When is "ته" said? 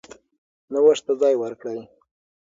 1.05-1.13